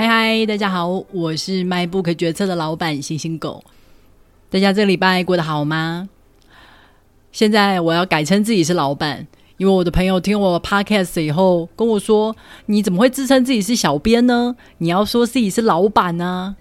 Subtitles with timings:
[0.00, 3.62] 嗨嗨，大家好，我是卖不可决策的老板星星狗。
[4.48, 6.08] 大家这礼拜过得好吗？
[7.32, 9.26] 现在我要改称自己是老板，
[9.58, 12.34] 因为我的朋友听我 podcast 以后跟我说
[12.64, 14.56] ：“你怎么会自称自己是小编呢？
[14.78, 16.56] 你要说自己是老板呢？”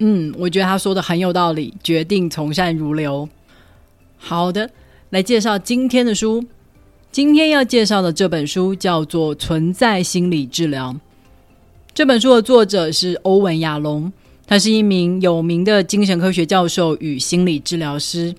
[0.00, 3.26] 嗯，我觉得他说的很有道理，决定从善如流。
[4.18, 4.68] 好的，
[5.08, 6.44] 来介绍今天的书。
[7.10, 10.92] 今天要介绍的这本书叫做《存在心理治疗》。
[11.94, 14.10] 这本书的作者是欧文·亚隆，
[14.46, 18.34] 他是一名有名的精神科学教授与心理治疗师。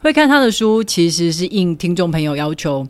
[0.00, 2.86] 会看他的书，其实是应听众朋友要求。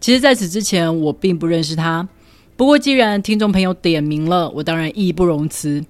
[0.00, 2.08] 其实，在此之前，我并不认识他。
[2.56, 5.84] 不过，既然听众朋友点名了，我当然义不容辞。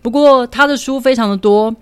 [0.00, 1.74] 不过，他的书非常的多，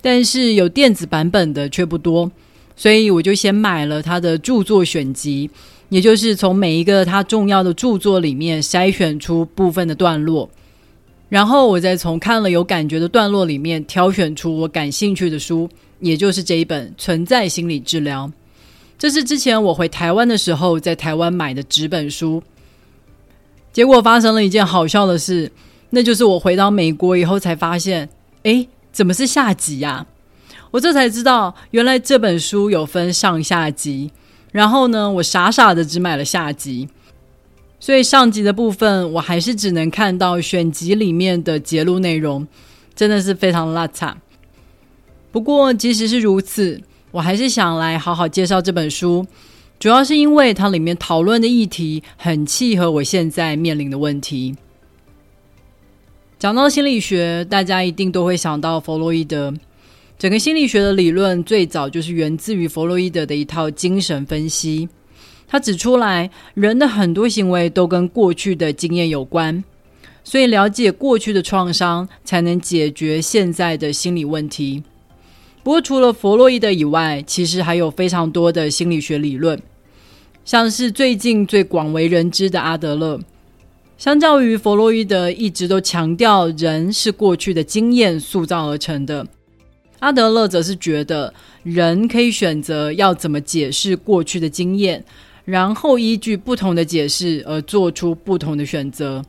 [0.00, 2.30] 但是有电子版本的却不多，
[2.76, 5.50] 所以我就先买了他的著作选集。
[5.92, 10.48] 也就是从每一个他重要的著作里面筛选出部分的段落，
[11.28, 15.68] 然后我再从看了有感觉的段落里面挑选出我感兴趣的书，
[16.00, 18.26] 也就是这一本《存在心理治疗》。
[18.98, 22.42] 这是之前我回台湾的时候在台湾买的纸本书。
[23.70, 25.52] 结果发生了一件好笑的事，
[25.90, 28.08] 那就是我回到美国以后才发现，
[28.44, 30.06] 诶，怎么是下集呀？
[30.70, 34.10] 我这才知道，原来这本书有分上下集。
[34.52, 36.88] 然后呢，我傻傻的只买了下集，
[37.80, 42.46] 所以上集的部分我还是只能看到选集里面的节录内容，
[42.94, 44.14] 真的是非常邋遢。
[45.32, 46.80] 不过即使是如此，
[47.10, 49.26] 我还是想来好好介绍这本书，
[49.80, 54.54] 主要是因为它里面讨论的议题很契合我现在面临的问题。
[56.38, 59.54] 讲到心理学，大家一定都会想到弗洛伊德。
[60.22, 64.88] 整个心理学的理论最早就是源自于弗洛伊德的一套精神分析。
[65.48, 69.64] 他指出来，人的很多行为都跟过去的经验有关，
[70.22, 74.84] 所以了解过去的创伤，才能解决现在的心理问题。
[75.64, 79.60] 不过，除了弗洛伊德以外，其实还有非常多的心理学理论，
[80.44, 83.18] 像是最近最广为人知的阿德勒。
[83.98, 89.26] 相较于弗洛伊德，一直都强调人是过去的经验塑造而成的。
[90.02, 91.32] 阿德勒则是觉得
[91.62, 95.04] 人可以选择要怎么解释过去的经验，
[95.44, 99.24] 然后依据不同的解释而做出不同的选择，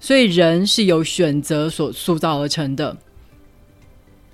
[0.00, 2.96] 所以人是由选择所塑造而成的。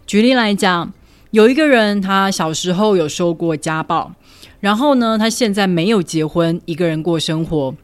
[0.06, 0.92] 举例来讲，
[1.32, 4.14] 有一个人他小时候有受过家暴，
[4.60, 7.74] 然后呢，他现在没有结婚，一个人过生活。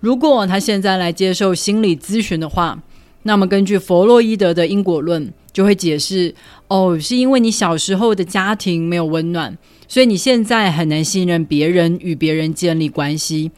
[0.00, 2.82] 如果他现在来接受心理咨询的话，
[3.22, 5.32] 那么根据弗洛伊德的因果论。
[5.52, 6.32] 就会解释
[6.68, 9.58] 哦，是因为你小时候的家庭没有温暖，
[9.88, 13.50] 所以你现在很难信任别人，与别人建立关系。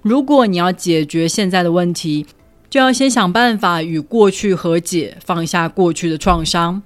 [0.00, 2.24] 如果你要解决现在的问题，
[2.70, 6.82] 就要先想办法与过去和解，放下过去的创伤。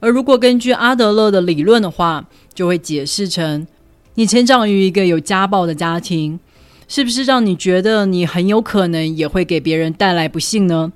[0.00, 2.24] 而如果根据阿德勒的理论的话，
[2.54, 3.66] 就会解释成
[4.14, 6.40] 你成长于一个有家暴的家庭，
[6.88, 10.90] 是不是让你觉得你很有可能也会给别人带来不幸呢？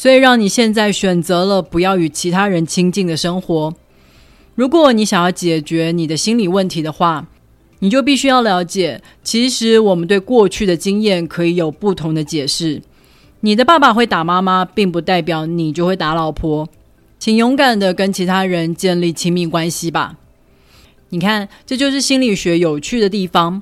[0.00, 3.74] 所以，让你现在选择了不要与其他人亲近的生活。
[4.54, 7.26] 如果你想要解决你的心理问题的话，
[7.80, 12.80] 你就必须要了解，其实我们对过去的经验可以有不同的解释。
[13.40, 16.66] 你的爸爸会打妈妈，并不代表你就会打老婆。
[17.18, 20.16] 请勇敢地跟其他人建立亲密关系吧。
[21.10, 23.60] 你看，这就是心理学有趣的地方。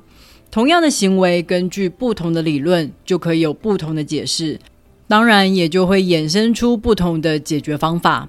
[0.53, 4.61] 同样的行为，根据不同的理论，就可以有不同的解释。
[5.09, 8.29] 当然，也就会衍生出不同的解决方法。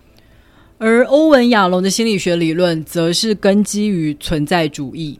[0.77, 5.19] 而欧文·亚隆的心理学理论，则是根基于存在主义。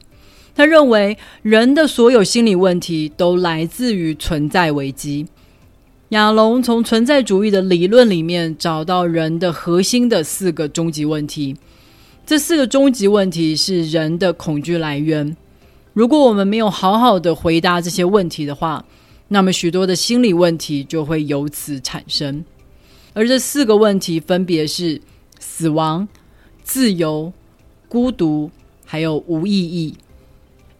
[0.55, 5.27] 他认为，人的所有心理问题都来自于存在危机。
[6.09, 11.55] 亚隆从存在主义的理论里面找到人的核心的四个终极问题。
[12.25, 15.35] 这四个终极问题是人的恐惧来源。
[15.93, 18.85] 如果我们没有好好的回答这些问题的话，
[19.29, 22.43] 那么许多的心理问题就会由此产生，
[23.13, 25.01] 而这四个问题分别是
[25.39, 26.07] 死亡、
[26.63, 27.31] 自由、
[27.87, 28.49] 孤独，
[28.85, 29.95] 还有无意义。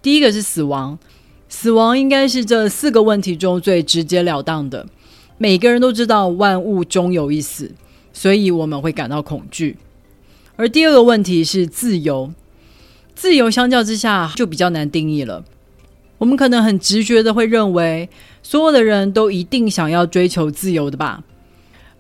[0.01, 0.97] 第一个是死亡，
[1.47, 4.87] 死亡应该是这四个问题中最直截了当的。
[5.37, 7.71] 每个人都知道万物终有一死，
[8.11, 9.77] 所以我们会感到恐惧。
[10.55, 12.33] 而第二个问题是自由，
[13.13, 15.45] 自由相较之下就比较难定义了。
[16.19, 18.07] 我们可能很直觉的会认为，
[18.44, 21.24] 所有的人都一定想要追求自由的吧？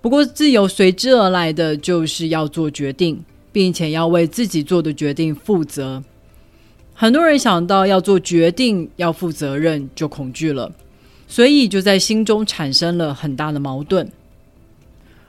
[0.01, 6.03] 不过，自由随之而来的就是要做决定，并且要为自己做的决定负责。
[6.93, 10.71] 很多人想到要做决定、要负责任，就恐惧了，
[11.27, 14.09] 所以就在心中产生了很大的矛盾。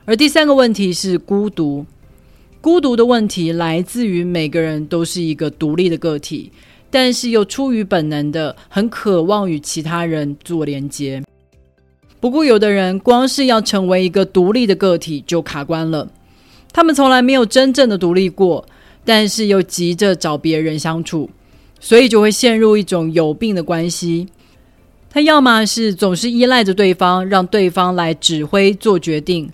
[0.04, 1.86] 而第三个问题是孤独。
[2.60, 6.52] 孤独的问题来自于每个人都是一个独立的个体，
[6.90, 11.22] 但是又出于本能的很渴望与其他人做连接。
[12.18, 16.06] 不过，有的人光是要成为一个独立的个体就卡关了，
[16.72, 18.66] 他们从来没有真正的独立过，
[19.04, 21.30] 但是又急着找别人相处，
[21.80, 24.28] 所以就会陷入一种有病的关系。
[25.08, 29.50] 他要么是总是依赖着对方，让对方来指挥做决定。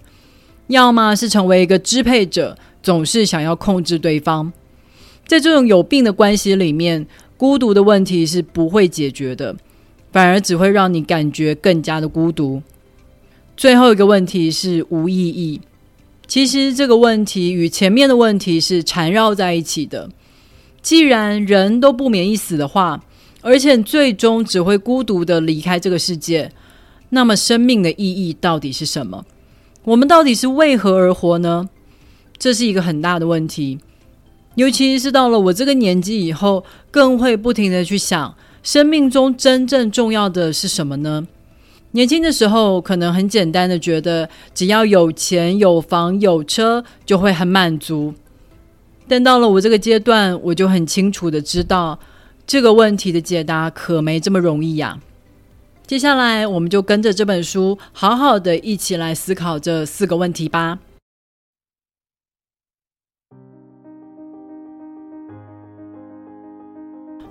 [0.67, 4.53] 要么是成为一个支配者，总是想要控制对方。
[5.27, 7.07] 在这种有病的关系里面，
[7.37, 9.55] 孤独的问题是不会解决的，
[10.13, 12.63] 反而只会让你感觉更加的孤独。
[13.57, 15.61] 最后一个问题是无意义。
[16.27, 20.11] 其实这个问题与前面的问题是缠绕在一起的。
[20.83, 23.03] 既然人都不免一死的话，
[23.43, 26.51] 而且最终只会孤独地离开这个世界，
[27.11, 29.25] 那么生命的意义到底是什么？
[29.85, 31.69] 我们到底是为何而活呢？
[32.39, 33.79] 这是一个很大的问题，
[34.57, 41.27] 尤其是到了我这个年纪以后，更会不停的去想，生命中真正重要的是什么呢？
[41.93, 48.15] 年轻的时候，可能很简单的觉得，只要有钱、有房、有车，就会很满足。
[49.07, 51.99] 但到了我这个阶段，我就很清楚的知道，
[52.47, 54.99] 这个问题的解答可没这么容易呀。
[55.87, 60.79] 接下来，我们就跟着这本书，好好的一起来思考这四个问题吧。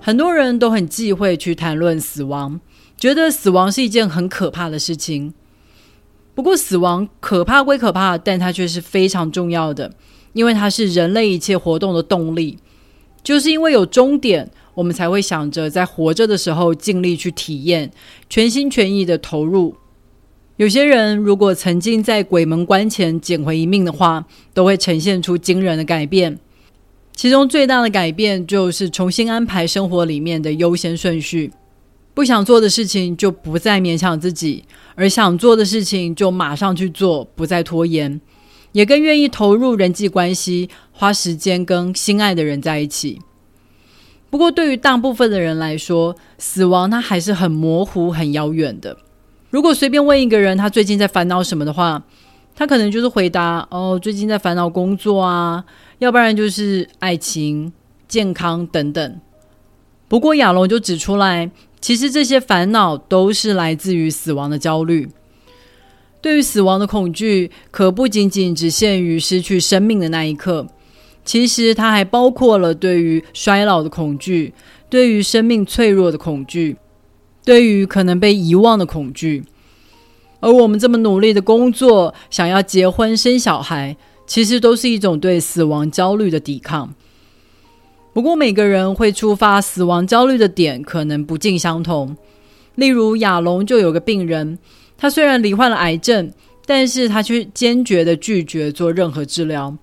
[0.06, 2.60] 很多人都很忌讳去谈论死亡，
[2.96, 5.34] 觉得死亡是一件很可怕的事情。
[6.32, 9.92] 不过，死亡可怕归可怕，但它却是非常重要的，
[10.32, 12.60] 因为它是人类一切活动的动力。
[13.24, 14.48] 就是因为有终点。
[14.74, 17.90] 我们才会想着在活着的时候尽力去体验，
[18.28, 19.74] 全心全意的投入。
[20.56, 24.24] 有些人如果曾经在鬼门关前捡回一命的话，
[24.54, 26.38] 都会呈现出惊人的改变。
[27.16, 31.50] 其中最大的改变就是重新安排生活里面的优先顺序，
[32.12, 34.62] 不想做的事情就不再勉强自己，
[34.94, 38.20] 而想做的事情就马上去做，不再拖延，
[38.72, 43.18] 也更愿意投入人际关系，花时间跟心爱的人在一起。
[44.28, 48.94] 不过，对于大部分的人来说，死亡它还是很模糊、很遥远的。
[49.48, 52.04] 如果随便问一个人他最近在烦恼什么的话，
[52.56, 55.62] 他可能就是回答：“哦，最近在烦恼工作啊，
[55.98, 57.70] 要不然就是爱情、
[58.08, 59.20] 健康等等。”
[60.08, 61.50] 不过亚龙就指出来，
[61.80, 65.08] 其实这些烦恼都是来自于死亡的焦虑。
[66.22, 70.66] 对于死亡的恐惧，可不仅仅只限于失去生命的那一刻。
[71.24, 74.54] 其实它还包括了对于衰老的恐惧，
[74.88, 76.76] 对于生命脆弱的恐惧，
[77.44, 79.44] 对于可能被遗忘的恐惧。
[80.46, 83.96] 而我们这么努力的工作，想要结婚生小孩，
[84.28, 86.94] 其实都是一种对死亡焦虑的抵抗。
[88.12, 92.16] 不过每个人会触发死亡焦虑的点可能不尽相同。
[92.76, 94.56] 例如亚龙就有个病人，
[94.96, 96.30] 他虽然罹患了癌症，
[96.64, 99.76] 但是他却坚决的拒绝做任何治疗。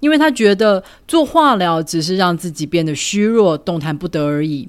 [0.00, 4.68] 因为他觉得做化疗只是让自己变得虚弱、动弹不得而已，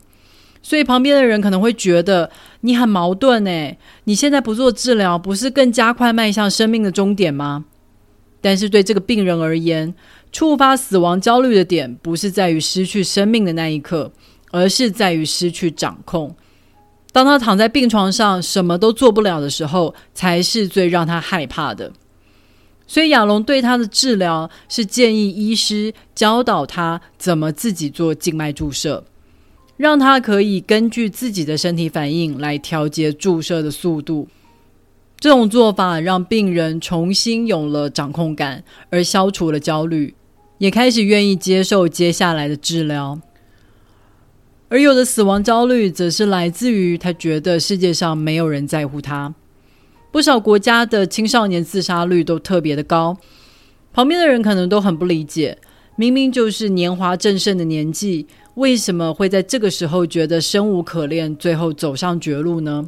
[0.63, 2.31] 所以旁边的人可能会觉得
[2.62, 7.66] 你很矛盾诶，你现在不做治疗，不是更加快迈向生命的终点吗？
[8.42, 9.94] 但是对这个病人而言，
[10.31, 14.11] 触发死亡焦虑的点不是在于失去生命的那一刻，
[14.52, 16.35] 而是在于失去掌控。
[17.11, 21.92] 当他躺在病床上什么都做不了的时候，才是最让他害怕的。
[22.87, 29.06] 所以亚龙对他的治疗是建议医师教导他怎么自己做静脉注射，
[29.83, 34.30] 让他可以根据自己的身体反应来调节注射的速度。
[35.19, 40.16] 这种做法让病人重新有了掌控感，而消除了焦虑，
[40.57, 43.19] 也开始愿意接受接下来的治疗。
[44.69, 49.35] 而有的死亡焦虑则是来自于他觉得世界上没有人在乎他。
[50.13, 53.18] 不少国家的青少年自杀率都特别的高，
[53.92, 55.57] 旁边的人可能都很不理解，
[55.97, 62.88] 明明就是年华正盛的年纪，为什么会在这个时候觉得生无可恋，最后走上绝路呢？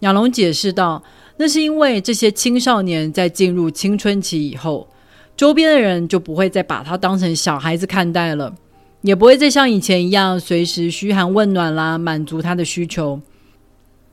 [0.00, 1.02] 亚龙解释道
[1.38, 4.88] ：“那是因为这些青少年在进入青春期以后，
[5.36, 8.54] 周边的人就不会再把他当成小孩子看待了，
[9.02, 13.20] 也不会再像以前一样随时嘘寒问暖啦，满足他的需求。”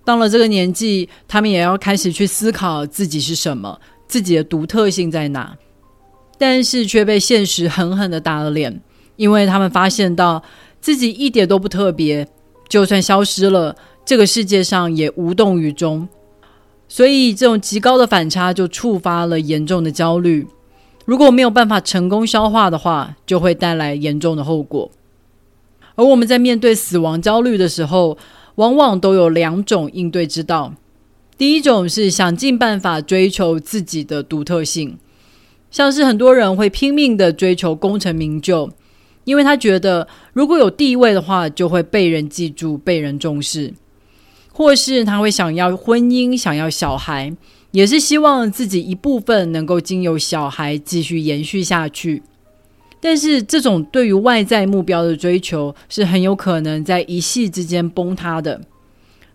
[0.06, 3.78] 到了这个年纪，他们也要开始去思考自己是什么，
[4.08, 5.58] 自己的独特性在哪，
[6.38, 8.82] 但是却被现实狠狠的打了脸，
[9.18, 10.42] 因为他们发现到
[10.80, 12.26] 自己一点都不特别，
[12.70, 16.08] 就算消失了，这个世界上也无动于衷。
[16.88, 20.48] 所以这种极高的反差就触发了严重的焦虑。
[21.04, 24.90] 如果没有办法成功消化的话，就会带来严重的后果。
[25.96, 28.18] 而我们在面对死亡焦虑的时候，
[28.56, 30.74] 往往都有两种应对之道。
[31.38, 34.98] 第一种是想尽办法追求自己的独特性，
[35.70, 38.70] 像是很多人会拼命的追求功成名就，
[39.28, 43.74] 因为他觉得如果有地位的话，就会被人记住、被人重视；
[44.54, 47.36] 或是他会想要婚姻、想要小孩，
[47.72, 52.24] 也是希望自己一部分能够经由小孩继续延续下去。
[53.02, 58.62] 但是这种对于外在目标的追求，是很有可能在一夕之间崩塌的。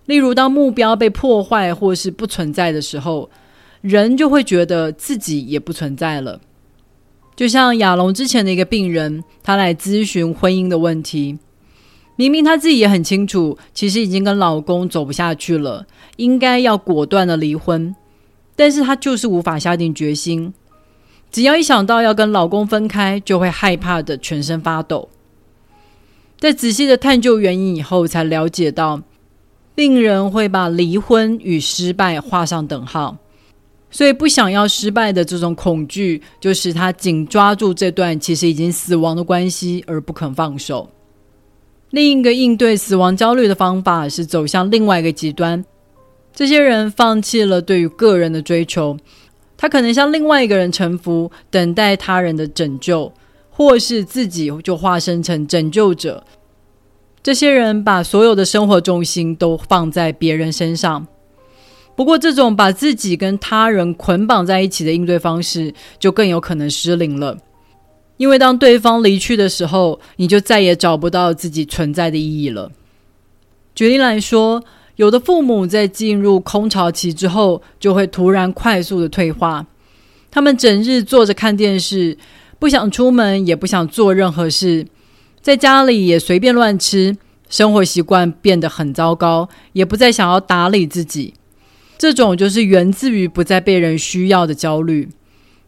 [0.06, 3.28] 例如，当目标被破坏或是不存在的时候，
[3.82, 6.40] 人就会觉得自己也不存在了。
[7.34, 11.38] 就像亚龙之前的一个病人，他来咨询婚姻的问题，
[12.16, 15.86] 明明他自己也很清楚，其实已经跟老公走不下去了，
[16.16, 17.94] 应该要果断的离婚，
[18.54, 20.52] 但是他就是无法下定决心。
[21.30, 25.08] 只要一想到要跟老公分开，就会害怕的全身发抖。
[26.38, 29.00] 在仔细的探究原因以后，才了解到。
[29.74, 33.16] 病人会把离婚与失败画上等号，
[33.92, 40.90] 所以不想要失败的这种恐惧，就是他紧抓住这段其实已经死亡的关系而不肯放手。
[41.90, 45.62] 另一个应对死亡焦虑的方法是走向另外一个极端，
[46.34, 48.96] 这些人放弃了对于个人的追求，
[49.58, 53.12] 他可能向另外一个人臣服，等待他人的拯救，
[53.50, 56.24] 或是自己就化身成拯救者。
[57.22, 61.06] 这些人把所有的生活重心都放在别人身上，
[62.02, 67.38] 不过这种把自己跟他人捆绑在一起的应对方式，就更有可能失灵了。
[68.16, 72.72] 因为当对方离去的时候，你就再也找不到自己存在的意义了。
[73.76, 74.64] 举例来说，
[74.96, 79.64] 有的父母在进入空巢期之后，就会突然快速的退化，
[80.28, 82.18] 他们整日坐着看电视，
[82.58, 84.88] 不想出门，也不想做任何事。
[85.40, 87.16] 在家里也随便乱吃，
[87.48, 91.34] 生活习惯变得很糟糕，也不再想要打理自己。
[92.02, 95.08] 这种就是源自于不再被人需要的焦虑。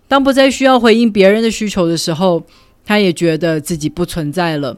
[0.09, 2.43] 当不再需要回应别人的需求的时候，
[2.85, 4.77] 他也觉得自己不存在了。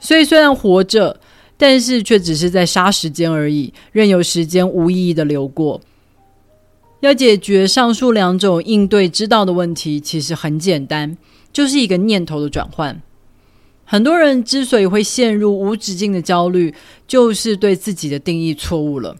[0.00, 1.20] 所以虽然活着，
[1.58, 5.82] 但是却只是在杀时间而已，任由时间无意义的流过。
[7.00, 11.18] 要解决上述两种应对之道的问题，其实很简单，
[11.52, 12.98] 就是一个念头的转换。
[13.84, 16.74] 很多人之所以会陷入无止境的焦虑，
[17.06, 19.14] 就是对自己的定义错误了。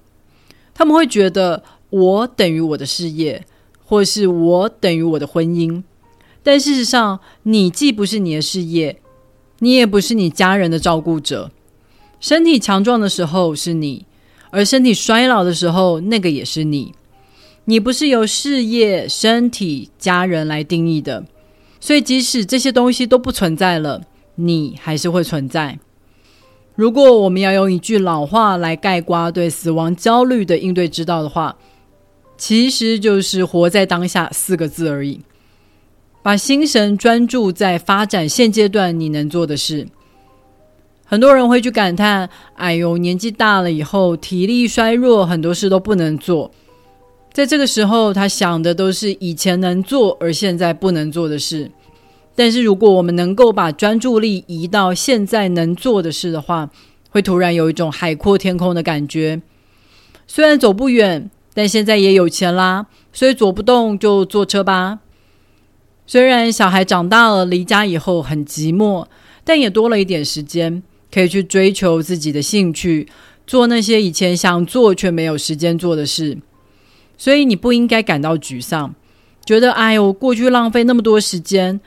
[0.81, 3.45] 他们会觉得我等于我的事业，
[3.85, 5.83] 或是我等于我的婚姻。
[6.43, 8.99] 但事实上，你既不是你的事业，
[9.59, 11.51] 你也不是你家人的照顾者。
[12.19, 14.07] 身体强壮的时候是你，
[14.49, 16.95] 而身体衰老的时候，那个也是你。
[17.67, 21.27] 你不是由事业、身体、家人来定义的。
[21.79, 24.01] 所以，即使这些东西都不存在了。
[24.37, 25.79] 你还是会存在。
[26.81, 31.55] 如果我们要用一句老话来概括对死亡焦虑的应对之道的话，
[32.39, 35.21] 其实就是“活在当下”四个字而已。
[36.23, 39.87] 把心神专注在发展现阶段你能做的事。
[41.05, 46.51] 很多人会去感叹：“哎呦，年纪大了以后，体力衰弱，很多事都不能做。”
[47.31, 51.71] 在这个时候，他想的都是以前能做而现在不能做的事。
[52.35, 56.71] 但是，如果我们能够把专注力移到现在能做的事的话，
[57.11, 59.43] 会突然有一种海阔天空的感觉。
[60.27, 65.01] 虽然走不远，但现在也有钱啦，所以走不动就坐车吧。
[66.07, 69.07] 虽然小孩长大了，离家以后很寂寞，
[69.45, 70.83] 但也多了一点时间，
[71.13, 73.09] 可以去追求自己的兴趣，
[73.47, 76.39] 做那些以前想做却没有时间做的事。
[77.19, 78.95] 所以你不应该感到沮丧，
[79.45, 81.81] 觉得哎呦，过去浪费那么多时间。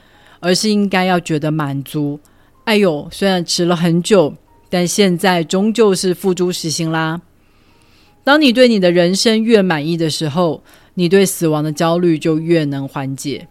[0.43, 2.19] 而是应该要觉得满足。
[2.65, 4.35] 哎呦，虽然迟了很久，
[4.69, 7.21] 但现在终究是付诸实行啦。
[8.25, 10.61] 当你对你的人生越满意的时候，
[10.95, 13.47] 你对死亡的焦虑就越能缓解。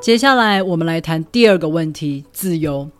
[0.00, 2.90] 接下来，我们来谈第二个问题：自由。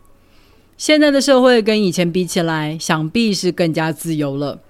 [0.76, 4.60] 现在的社会跟以前比起来，想必是更加自由了。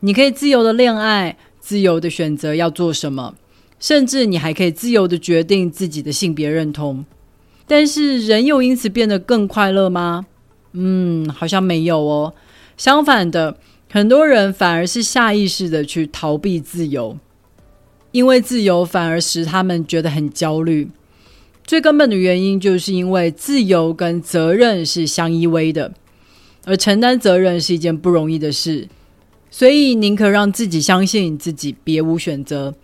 [0.00, 1.36] 你可以自由的恋爱。
[1.68, 3.34] 自由的选择要做什么，
[3.78, 7.04] 甚至你还可以自由的决定自己的性别认同。
[7.66, 10.24] 但是人又因此变得更快乐吗？
[10.72, 12.32] 嗯，好像没有哦。
[12.78, 13.58] 相反的，
[13.90, 17.18] 很多人反而是下意识的去逃避自由，
[18.12, 20.88] 因为自由反而使他们觉得很焦虑。
[21.66, 25.92] 最根本的原因就是因为自由跟责任是相依偎的。
[26.64, 28.88] 而承担责任是一件不容易的事，
[29.50, 32.74] 所以宁可让自己相信自己别无选择。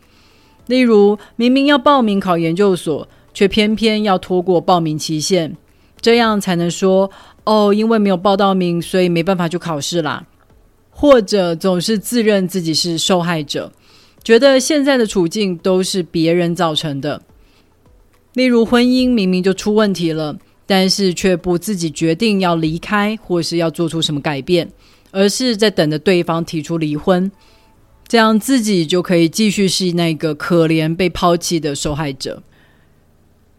[0.66, 5.54] 例如，明明要报名考研究所，却偏偏要拖过报名期限，
[6.00, 7.10] 这样才能说
[7.44, 10.26] 哦，因为没有报到名，所以没办法去考试啦。
[10.90, 13.70] 或者总是自认自己是受害者，
[14.22, 17.20] 觉得现在的处境都是别人造成的。
[18.34, 24.70] 例如，婚姻明明就出问题了，但是却不自己决定要离开，或是要做出什么改变，
[25.14, 27.30] 而是在等着对方提出离婚。
[28.06, 32.42] 这样自己就可以继续是那个可怜被抛弃的受害者。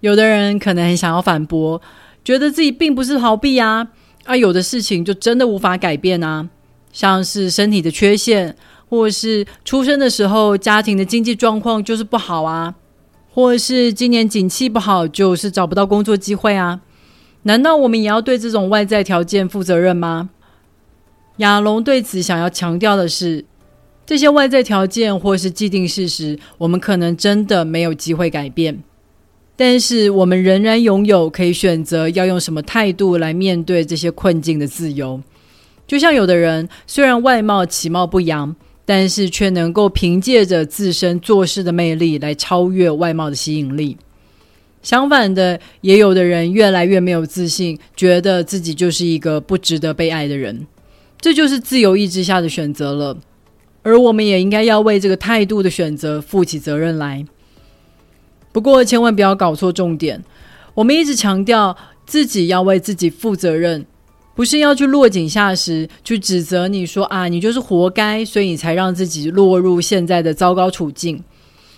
[0.01, 1.81] 有的人可能很想要反驳，
[2.23, 3.87] 觉得自己并不是逃避啊，
[4.25, 6.47] 啊，有的事情就真的无法改变啊，
[6.93, 8.55] 像是身体的缺陷，
[8.87, 12.75] 或是出生的时候家庭的经济状况就是不好啊，
[13.31, 16.81] 或是今年景气不好，就是找不到工作机会啊。
[17.43, 20.29] 难道我们也要对这种外在条件负责任吗？
[21.37, 23.45] 亚龙对此想要强调的是。
[24.07, 28.83] 这些外在条件或是既定事实，我们可能真的没有机会改变，
[29.55, 35.19] 但是我们仍然拥有可以选择要用什么态度来面对这些困境的自由。
[35.87, 43.97] 就像有的人虽然外貌其貌不扬，但是却能够凭借着自身做事的魅力来超越外貌的吸引力。
[44.83, 50.67] 相反的，也有的人越来越没有自信，觉得自己就是一个不值得被爱的人。
[51.19, 53.17] 这就是自由意志下的选择了。
[53.83, 57.25] 而我们也应该要为这个态度的选择负起责任来。
[58.51, 60.23] 不过，千万不要搞错重点。
[60.73, 63.85] 我们一直强调自己要为自己负责任，
[64.33, 71.23] 不是要去落井下石，去指责你说啊，你就是活该，所以你才让自己落入现在的糟糕处境。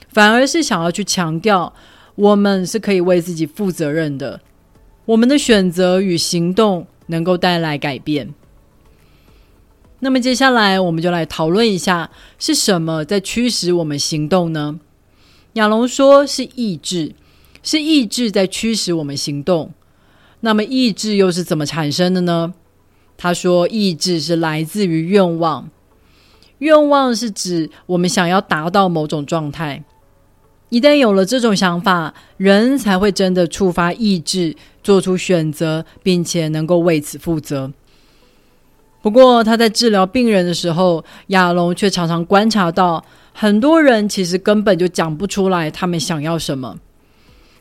[0.10, 1.74] 反而是想要去强调，
[2.16, 4.40] 我们是可以为自己负责任的。
[5.06, 8.34] 我们的选择与行动能够带来改变。
[10.00, 14.80] 那么接下来，我们就来讨论一下是什么在驱使我们行动呢？
[15.54, 17.16] 亚龙说是意志，
[17.64, 19.74] 是意志在驱使我们行动。
[20.42, 22.54] 那么意志又是怎么产生的呢？
[23.18, 25.68] 他说，意志是来自于愿望，
[26.60, 29.84] 愿望是指我们想要达到某种状态。
[30.70, 37.72] 一旦有了这种想法，人才会真的触发意志，做出选择，并且能够为此负责。
[39.08, 46.78] 不过，他在治疗病人的时候，亚龙却常常观察到，很多人其实根本就讲不出来他们想要什么。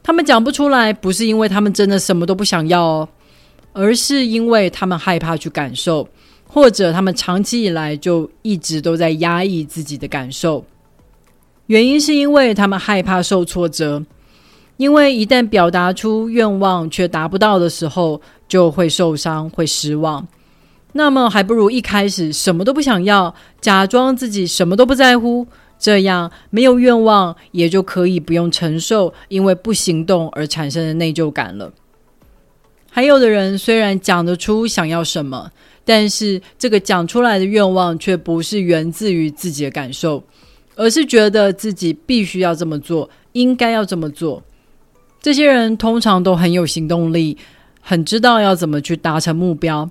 [0.03, 3.09] 他们讲不出来，不是因为他们真的什么都不想要哦，
[3.73, 6.09] 而是因为他们害怕去感受，
[6.49, 10.65] 或者他们长期以来就一直都在压抑自己的感受。
[11.67, 14.05] 原因是因为他们害怕受挫折，
[14.79, 20.27] 因为一旦表达出愿望却达不到的时候，就会受伤，会失望。
[20.97, 25.47] 那么还不如一开始什么都不想要，假装自己什么都不在乎，
[25.79, 31.71] 这样没有愿望，也就可以不用承受因为不行动而产生的内疚感了。
[32.91, 35.51] 还有的人虽然讲得出想要什么，
[35.85, 40.25] 但是这个讲出来的愿望却不是源自于自己的感受，
[40.77, 44.43] 而是觉得自己必须要这么做，应该要这么做。
[45.21, 47.37] 这些人通常都很有行动力，
[47.83, 49.91] 很知道要怎么去达成目标。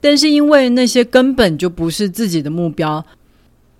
[0.00, 3.04] 但是因为那些根本就不是自己的目标，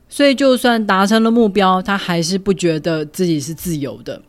[0.09, 4.23] 所以就算达成了目标，他还是不觉得自己是自由的。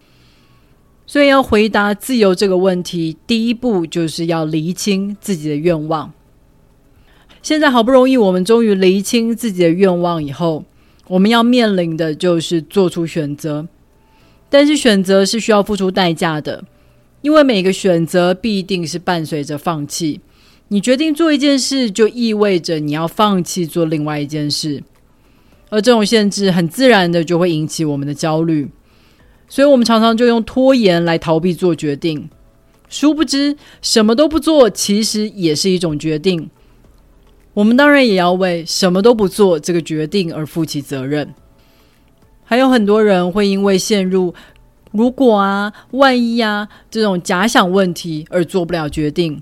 [1.07, 6.13] 所以要回答自由这个问题，第一步就是要厘清自己的愿望。
[7.41, 10.65] 现在好不容易我们终于厘清自己的愿望以后，
[11.07, 13.67] 我们要面临的就是做出选择。
[14.51, 16.63] 但是选择是需要付出代价的，
[17.21, 20.19] 因为每个选择必定是伴随着放弃。
[20.71, 24.83] 你决定做一件事，就意味着你要放弃做另外一件事，
[25.69, 28.69] 而这种限制很自然的就会引起我们的焦虑，
[29.47, 32.29] 所以我们常常就用拖延来逃避做决定。
[32.87, 36.49] 殊不知，什么都不做其实也是一种决定。
[37.55, 41.33] 我们当然也要为什么都不做这个决定而负起责任。
[42.43, 44.33] 还有很多人会因为陷入
[44.91, 49.41] “如果啊、万一啊”这种假想问题而做不了决定。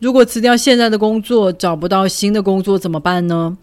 [0.00, 3.58] 如果辞掉现在的工作，找不到新的工作怎么办呢？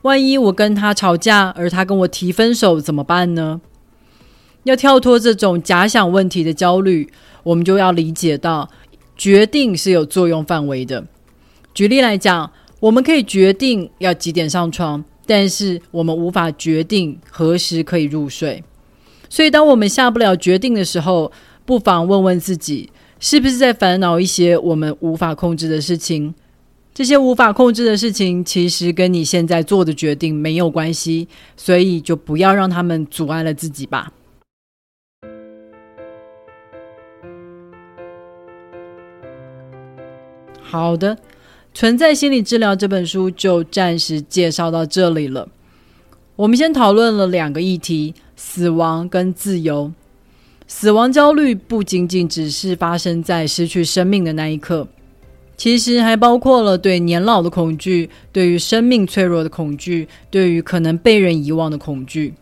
[0.00, 3.60] 万一我跟他吵架，而他跟我提分手怎么办呢？
[4.64, 7.10] 要跳脱这种假想问题的焦虑，
[7.42, 8.70] 我们就要理解到，
[9.18, 11.04] 决定是有作用范围的。
[11.74, 18.64] 举例来讲，我们可以决定要几点上床，但是我们无法决定何时可以入睡。
[19.28, 21.30] 所以，当我们下不了决定的时候，
[21.66, 22.90] 不妨问问自己。
[23.18, 26.34] 是不是在烦恼一些我们无法控制的事情？
[26.94, 34.12] 这些无法控制的事情，其实跟你现在做的决定没有关系，所以就不要让他们阻碍了自己吧。
[40.60, 41.16] 好的，
[41.74, 45.48] 《存在心理治疗》这本书就暂时介绍到这里了。
[46.34, 49.92] 我们先讨论了两个议题：死亡跟自由。
[50.66, 54.86] 死亡焦虑不仅仅只是发生在失去生命的那一刻。
[55.56, 62.34] 其实还包括了对年老的恐惧，对于生命脆弱的恐惧，对于可能被人遗忘的恐惧。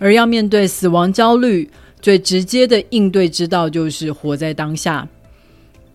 [0.00, 5.06] 而要面对死亡焦虑，最直接的应对之道就是活在当下。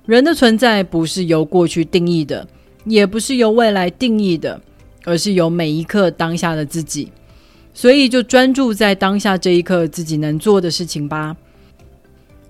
[0.05, 2.47] 人的存在不是由过去定义的，
[2.85, 4.61] 也不是由未来定义的，
[5.03, 7.11] 而是由每一刻当下的自己。
[7.73, 11.35] 所以就专注在当下这一刻自己能做的事情吧。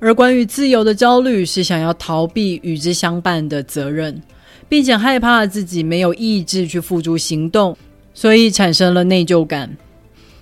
[0.04, 4.22] 而关于自由的焦虑，是想要逃避与之相伴的责任，
[4.68, 7.78] 并且害怕自己没有意志去付诸行动，
[8.14, 9.78] 所以产生了内疚感。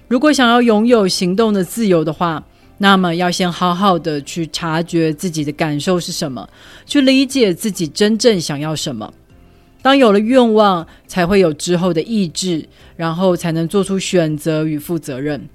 [0.08, 2.44] 如果想要拥有行动的自由的话，
[2.80, 6.50] 那么要先好好的去察觉自己的感受是什么，
[6.88, 9.14] 去理解自己真正想要什么。
[9.84, 15.48] 当有了愿望，才会有之后的意志，然后才能做出选择与负责任。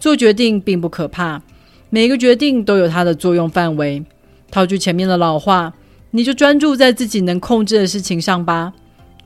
[0.00, 1.40] 做决定并不可怕。
[1.90, 4.02] 每个决定都有它的作用范围。
[4.50, 5.74] 套句前面的老话，
[6.12, 8.72] 你就专注在自己能控制的事情上吧，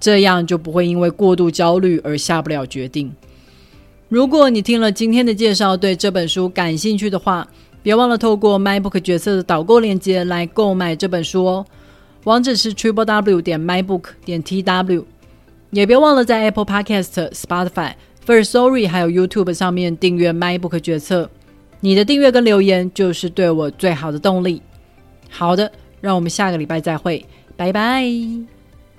[0.01, 3.13] 这样就不会因为过度焦虑而下不了决定。
[4.09, 7.47] 如果你听了今天的介绍，对这本书感兴趣的话，
[7.83, 11.67] 别忘了透过 MyBook 决策的导购链接来购买这本书哦。
[12.25, 15.05] 网址是 triple w 点 mybook 点 tw，
[15.71, 17.93] 也别忘了在 Apple Podcast、Spotify、
[18.27, 21.29] First Story 还有 YouTube 上面订阅 MyBook 决策。
[21.85, 24.63] 你的订阅跟留言就是对我最好的动力。
[25.29, 25.71] 好的，
[26.01, 27.23] 让我们下个礼拜再会，
[27.59, 28.54] 拜拜。